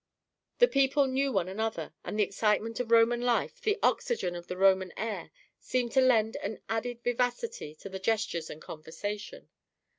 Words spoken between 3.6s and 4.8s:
the oxygen in the